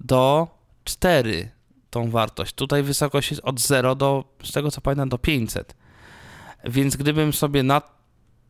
[0.00, 0.48] do
[0.84, 1.50] 4
[1.90, 2.54] tą wartość.
[2.54, 5.76] Tutaj wysokość jest od 0 do, z tego co pamiętam, do 500.
[6.64, 7.82] Więc gdybym sobie na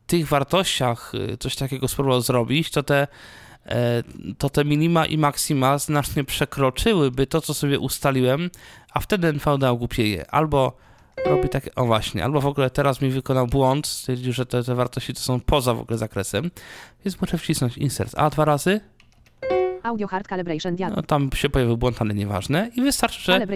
[0.06, 3.06] tych wartościach y, coś takiego spróbował zrobić, to te,
[4.38, 8.50] to te minima i maksima znacznie przekroczyłyby to, co sobie ustaliłem,
[8.94, 10.30] a wtedy NVDA głupieje.
[10.30, 10.76] Albo
[11.26, 14.74] robi takie, o właśnie, albo w ogóle teraz mi wykonał błąd, stwierdził, że te, te
[14.74, 16.50] wartości to są poza w ogóle zakresem,
[17.04, 18.80] więc muszę wcisnąć insert A dwa razy,
[19.82, 22.70] Audio Hard Calibration no, tam się pojawił błąd, ale nieważne.
[22.76, 23.46] I wystarczy, że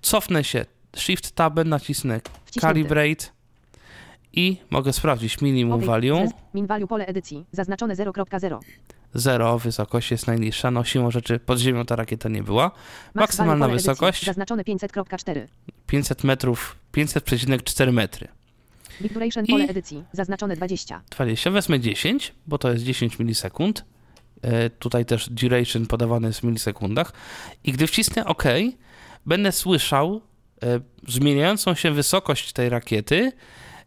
[0.00, 0.64] cofnę się
[0.96, 2.20] Shift Tabem, nacisnę.
[2.60, 3.26] Calibrate
[4.32, 6.28] i mogę sprawdzić minimum value.
[6.54, 7.44] Min value pole edycji.
[7.52, 8.58] Zaznaczone 0.0.
[9.14, 10.70] 0, wysokość jest najniższa.
[10.70, 12.64] No siłą rzeczy pod ziemią ta rakieta nie była.
[12.64, 15.46] Max Maksymalna wysokość Zaznaczone 500.4.
[15.86, 18.28] 500 metrów, 500,4 metry.
[19.02, 20.04] Big duration pole edycji.
[20.12, 21.02] Zaznaczone 20.
[21.10, 23.84] 20, wezmę 10, bo to jest 10 milisekund.
[24.42, 27.12] E, tutaj też duration podawany jest w milisekundach.
[27.64, 28.44] I gdy wcisnę OK,
[29.26, 30.20] będę słyszał
[30.62, 33.32] e, zmieniającą się wysokość tej rakiety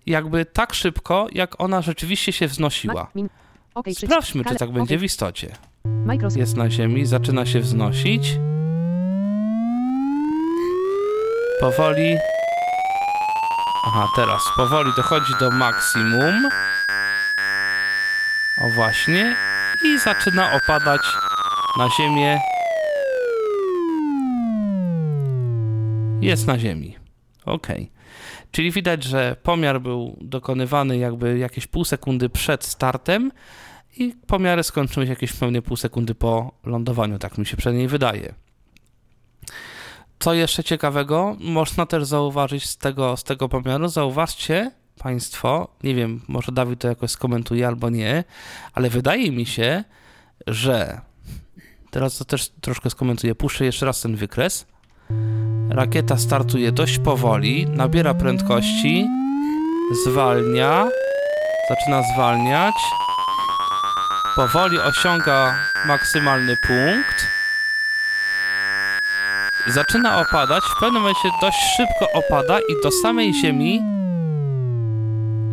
[0.08, 3.12] jakby tak szybko, jak ona rzeczywiście się wznosiła.
[3.16, 3.22] Ma-
[3.78, 3.84] min- OK.
[3.86, 4.06] przycisk.
[4.12, 5.56] Sprawdźmy, czy tak będzie w istocie.
[6.36, 8.38] Jest na ziemi, zaczyna się wznosić.
[11.60, 12.18] Powoli.
[13.86, 16.50] Aha, teraz powoli dochodzi do maksimum.
[18.62, 19.36] O właśnie.
[19.86, 21.02] I zaczyna opadać
[21.78, 22.40] na ziemię.
[26.22, 26.98] Jest na ziemi.
[27.46, 27.68] Ok.
[28.51, 33.31] Czyli widać, że pomiar był dokonywany jakby jakieś pół sekundy przed startem
[33.97, 38.33] i pomiary skończyły się jakieś pewnie pół sekundy po lądowaniu, tak mi się przynajmniej wydaje.
[40.19, 46.21] Co jeszcze ciekawego, można też zauważyć z tego, z tego pomiaru, zauważcie Państwo, nie wiem,
[46.27, 48.23] może Dawid to jakoś skomentuje albo nie,
[48.73, 49.83] ale wydaje mi się,
[50.47, 51.01] że
[51.91, 54.65] teraz to też troszkę skomentuję, puszczę jeszcze raz ten wykres.
[55.69, 59.08] Rakieta startuje dość powoli, nabiera prędkości,
[60.06, 60.89] zwalnia,
[61.69, 62.73] zaczyna zwalniać,
[64.36, 65.56] powoli osiąga
[65.88, 67.27] maksymalny punkt.
[69.67, 73.82] Zaczyna opadać, w pewnym momencie dość szybko opada i do samej ziemi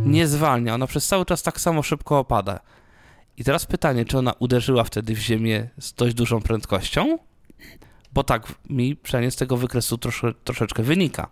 [0.04, 2.60] nie zwalnia, ona przez cały czas tak samo szybko opada.
[3.36, 7.18] I teraz pytanie, czy ona uderzyła wtedy w ziemię z dość dużą prędkością?
[8.14, 11.28] Bo tak mi przynajmniej z tego wykresu trosze, troszeczkę wynika.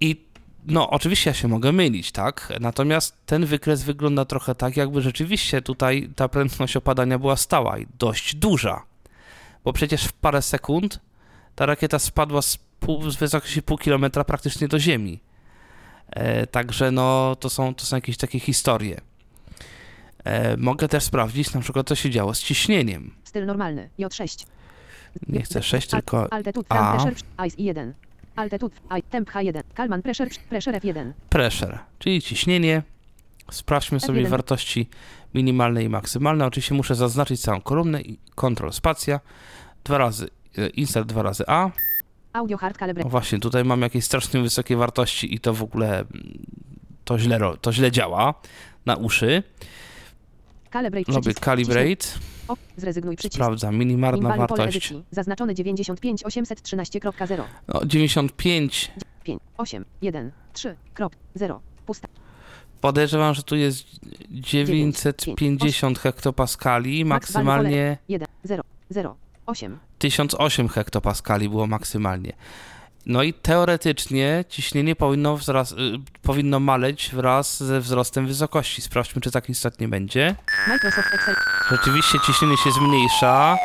[0.00, 0.26] I
[0.66, 2.52] no, oczywiście ja się mogę mylić, tak?
[2.60, 7.86] Natomiast ten wykres wygląda trochę tak, jakby rzeczywiście tutaj ta prędkość opadania była stała i
[7.98, 8.82] dość duża.
[9.64, 11.00] Bo przecież w parę sekund
[11.54, 15.20] ta rakieta spadła z, pół, z wysokości pół kilometra praktycznie do ziemi.
[16.10, 19.00] E, także no, to są, to są jakieś takie historie.
[20.24, 23.14] E, mogę też sprawdzić na przykład, co się działo z ciśnieniem.
[23.24, 23.90] Styl normalny.
[23.98, 24.46] J6.
[25.28, 26.28] Nie chcę 6, tylko.
[26.32, 26.42] A.
[26.92, 27.14] Pressure.
[27.46, 27.94] Ice 1.
[28.36, 28.76] Altitude.
[29.10, 29.62] Temp H1.
[29.74, 30.28] Kalman pressure.
[30.48, 31.12] Pressure F1.
[31.30, 32.82] pressure, czyli ciśnienie.
[33.50, 34.28] Sprawdźmy sobie F1.
[34.28, 34.88] wartości
[35.34, 36.46] minimalne i maksymalne.
[36.46, 39.20] Oczywiście muszę zaznaczyć całą kolumnę i Ctrl spacja.
[39.84, 41.70] Dwa razy e, insert dwa razy A.
[42.32, 43.08] Audio hard calibrate.
[43.08, 46.46] właśnie, tutaj mam jakieś strasznie wysokie wartości i to w ogóle mm,
[47.04, 48.34] to źle, to źle działa
[48.86, 49.42] na uszy.
[50.72, 52.06] Calibrate Robię calibrate,
[52.48, 52.56] O.
[52.76, 53.34] Zrezygnuj przycisk.
[53.34, 54.76] sprawdzam minimalna Minimalny pole wartość.
[54.76, 55.04] edycji.
[55.10, 57.42] Zaznaczony 95 813.0.
[57.68, 58.90] No, 95.
[59.24, 62.08] 5, 8, 1, 3, krop, 0, pusta.
[62.80, 63.86] Podejrzewam, że tu jest
[64.30, 69.78] 950 hektopaskali, maksymalnie 1, 0, 0, 8.
[69.98, 72.32] 1008 hektopaskali było maksymalnie.
[73.06, 78.82] No i teoretycznie ciśnienie powinno, wzras- y, powinno maleć wraz ze wzrostem wysokości.
[78.82, 80.34] Sprawdźmy, czy tak istotnie będzie.
[81.70, 83.56] Rzeczywiście ciśnienie się zmniejsza.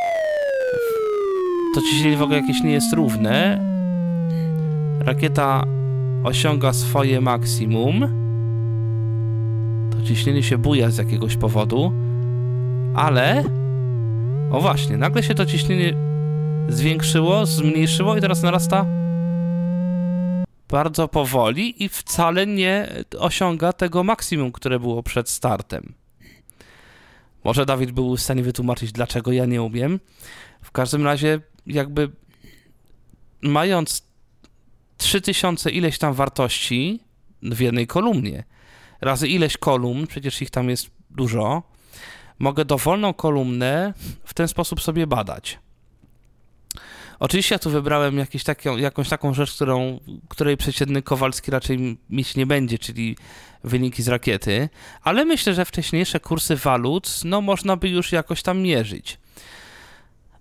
[1.75, 3.59] To ciśnienie w ogóle jakieś nie jest równe.
[4.99, 5.63] Rakieta
[6.23, 7.99] osiąga swoje maksimum.
[9.91, 11.93] To ciśnienie się buja z jakiegoś powodu.
[12.95, 13.43] Ale...
[14.51, 15.93] O właśnie, nagle się to ciśnienie
[16.69, 19.00] zwiększyło, zmniejszyło i teraz narasta
[20.71, 22.87] bardzo powoli i wcale nie
[23.19, 25.93] osiąga tego maksimum, które było przed startem.
[27.43, 29.99] Może Dawid był w stanie wytłumaczyć, dlaczego ja nie umiem.
[30.61, 32.11] W każdym razie, jakby
[33.41, 34.03] mając
[34.97, 36.99] 3000 ileś tam wartości
[37.41, 38.43] w jednej kolumnie,
[39.01, 41.63] razy ileś kolumn, przecież ich tam jest dużo,
[42.39, 45.59] mogę dowolną kolumnę w ten sposób sobie badać.
[47.21, 52.35] Oczywiście ja tu wybrałem jakieś taką, jakąś taką rzecz, którą, której przeciętny Kowalski raczej mieć
[52.35, 53.17] nie będzie, czyli
[53.63, 54.69] wyniki z rakiety,
[55.01, 59.19] ale myślę, że wcześniejsze kursy walut, no można by już jakoś tam mierzyć.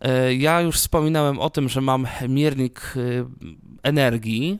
[0.00, 3.00] E, Ja już wspominałem o tym, że mam miernik e,
[3.82, 4.58] energii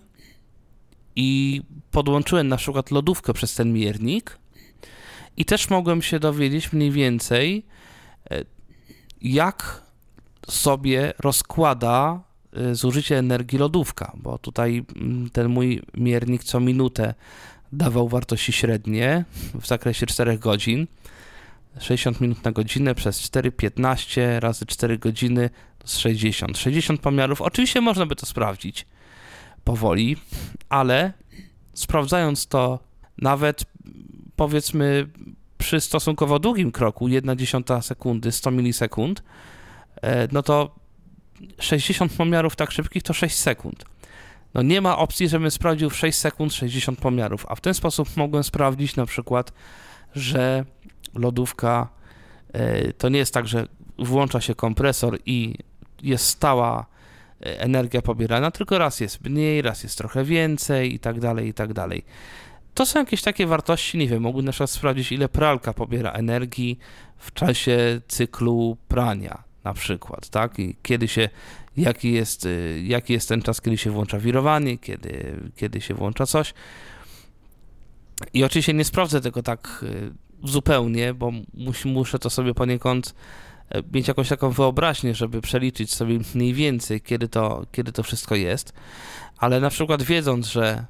[1.17, 4.39] i podłączyłem na przykład lodówkę przez ten miernik
[5.37, 7.65] i też mogłem się dowiedzieć mniej więcej,
[8.31, 8.45] e,
[9.23, 9.90] jak
[10.51, 12.21] sobie rozkłada
[12.59, 17.15] y, zużycie energii lodówka, bo tutaj mm, ten mój miernik co minutę
[17.73, 19.25] dawał wartości średnie
[19.61, 20.87] w zakresie 4 godzin.
[21.79, 26.59] 60 minut na godzinę przez 4, 15 razy 4 godziny to jest 60.
[26.59, 27.41] 60 pomiarów.
[27.41, 28.87] Oczywiście można by to sprawdzić
[29.65, 30.17] powoli,
[30.69, 31.13] ale
[31.75, 32.79] sprawdzając to
[33.19, 33.65] nawet
[34.37, 35.09] powiedzmy
[35.59, 39.23] przy stosunkowo długim kroku, 1 dziesiąta sekundy, 100 milisekund,
[40.33, 40.75] no to
[41.59, 43.85] 60 pomiarów tak szybkich to 6 sekund.
[44.55, 48.17] No nie ma opcji, żebym sprawdził w 6 sekund 60 pomiarów, a w ten sposób
[48.17, 49.53] mogłem sprawdzić na przykład,
[50.15, 50.65] że
[51.15, 51.89] lodówka
[52.53, 53.67] e, to nie jest tak, że
[53.99, 55.55] włącza się kompresor i
[56.03, 56.87] jest stała
[57.41, 61.55] e, energia pobierana, tylko raz jest mniej, raz jest trochę więcej i tak dalej, i
[61.55, 62.05] tak dalej.
[62.75, 66.79] To są jakieś takie wartości, nie wiem, mógłbym na przykład sprawdzić, ile pralka pobiera energii
[67.17, 70.59] w czasie cyklu prania, na przykład, tak?
[70.59, 71.29] I kiedy się,
[71.77, 76.27] jaki jest, y, jaki jest ten czas, kiedy się włącza wirowanie, kiedy, kiedy się włącza
[76.27, 76.55] coś.
[78.33, 80.13] I oczywiście nie sprawdzę tego tak y,
[80.45, 83.15] zupełnie, bo mus, muszę to sobie poniekąd
[83.71, 88.35] e, mieć jakąś taką wyobraźnię, żeby przeliczyć sobie mniej więcej, kiedy to, kiedy to wszystko
[88.35, 88.73] jest.
[89.39, 90.85] Ale na przykład wiedząc, że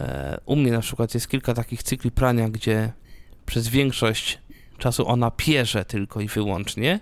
[0.00, 2.92] e, u mnie na przykład jest kilka takich cykli prania, gdzie
[3.46, 4.38] przez większość
[4.78, 7.00] czasu ona pierze tylko i wyłącznie,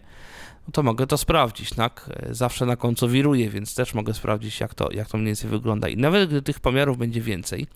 [0.67, 2.11] no to mogę to sprawdzić, tak?
[2.13, 5.51] E, Zawsze na końcu wiruje, więc też mogę sprawdzić, jak to, jak to mniej więcej
[5.51, 5.89] wygląda.
[5.89, 7.67] I nawet gdy tych pomiarów będzie więcej,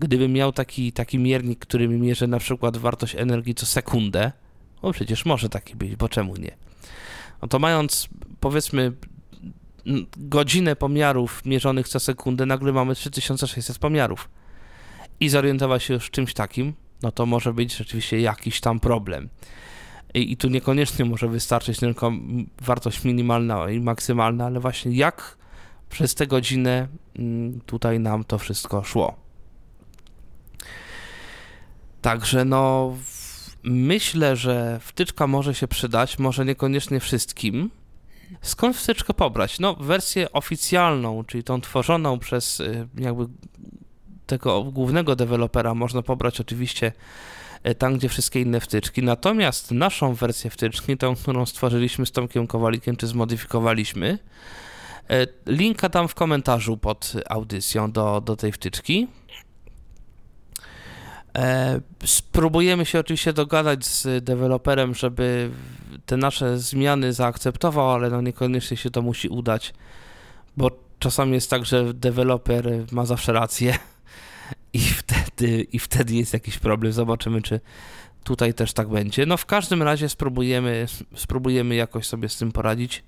[0.00, 4.32] gdybym miał taki, taki miernik, który mi mierzy na przykład wartość energii co sekundę,
[4.82, 6.56] no przecież może taki być, bo czemu nie?
[7.42, 8.08] No to mając,
[8.40, 8.92] powiedzmy,
[10.16, 14.28] godzinę pomiarów mierzonych co sekundę, nagle mamy 3600 pomiarów.
[15.20, 19.28] I zorientować się już w czymś takim, no to może być rzeczywiście jakiś tam problem.
[20.14, 22.12] I, I tu niekoniecznie może wystarczyć tylko
[22.62, 25.36] wartość minimalna i maksymalna, ale właśnie jak
[25.90, 26.88] przez tę godzinę
[27.66, 29.16] tutaj nam to wszystko szło.
[32.02, 32.94] Także no,
[33.62, 37.70] myślę, że wtyczka może się przydać, może niekoniecznie wszystkim.
[38.42, 39.58] Skąd wtyczkę pobrać?
[39.58, 43.26] No, wersję oficjalną, czyli tą tworzoną przez y, jakby
[44.26, 46.92] tego głównego dewelopera można pobrać oczywiście
[47.78, 49.02] tam, gdzie wszystkie inne wtyczki.
[49.02, 54.18] Natomiast naszą wersję wtyczki, tą, którą stworzyliśmy z Tomkiem Kowalikiem, czy zmodyfikowaliśmy,
[55.10, 59.08] y, linka dam w komentarzu pod audycją do, do tej wtyczki.
[61.38, 65.50] E, spróbujemy się oczywiście dogadać z deweloperem, żeby
[66.06, 69.74] te nasze zmiany zaakceptował, ale no niekoniecznie się to musi udać,
[70.56, 73.78] bo czasami jest tak, że deweloper ma zawsze rację
[75.48, 76.92] i wtedy jest jakiś problem.
[76.92, 77.60] Zobaczymy, czy
[78.24, 79.26] tutaj też tak będzie.
[79.26, 80.86] No w każdym razie spróbujemy,
[81.16, 83.04] spróbujemy jakoś sobie z tym poradzić,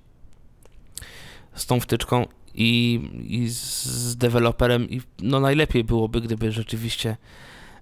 [1.55, 7.17] z tą wtyczką i, i z deweloperem i no najlepiej byłoby, gdyby rzeczywiście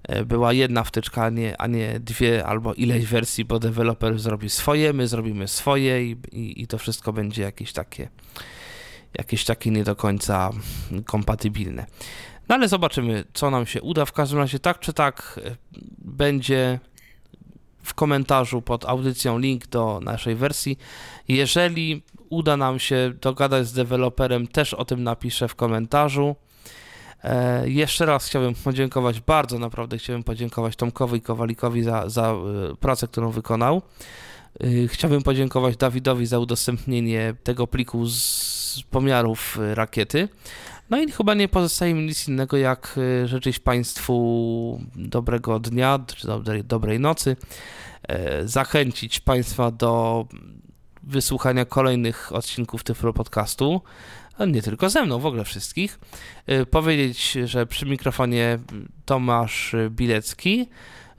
[0.04, 4.50] E, była jedna wtyczka, a nie, a nie dwie albo ileś wersji, bo deweloper zrobi
[4.50, 8.10] swoje, my zrobimy swoje i, i, i to wszystko będzie jakieś takie,
[9.18, 10.52] jakieś takie nie do końca
[11.06, 11.86] kompatybilne.
[12.52, 14.06] No ale zobaczymy, co nam się uda.
[14.06, 15.56] W każdym razie tak czy tak e,
[15.98, 16.80] będzie
[17.84, 20.78] w komentarzu pod audycją link do naszej wersji.
[21.28, 26.36] Jeżeli uda nam się dogadać z deweloperem, też o tym napiszę w komentarzu.
[27.24, 33.08] E, jeszcze raz chciałbym podziękować, bardzo naprawdę chciałbym podziękować Tomkowi Kowalikowi za, za e, pracę,
[33.08, 33.82] którą wykonał.
[34.60, 40.30] E, chciałbym podziękować Dawidowi za udostępnienie tego pliku z pomiarów rakiety.
[40.92, 46.64] No i chyba nie pozostaje mi nic innego, jak życzyć Państwu dobrego dnia, czy dobrej,
[46.64, 47.36] dobrej nocy,
[48.46, 50.26] zachęcić Państwa do
[51.04, 53.82] wysłuchania kolejnych odcinków Tyflo Podcastu
[54.48, 56.00] nie tylko ze mną, w ogóle wszystkich,
[56.50, 58.60] y, powiedzieć, że przy mikrofonie
[59.06, 60.68] Tomasz Bilecki,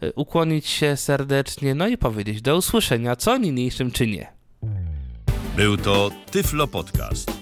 [0.03, 4.27] y, ukłonić się serdecznie, no i powiedzieć do usłyszenia, co niniejszym czynię.
[5.57, 7.41] Był to Tyflo Podcast.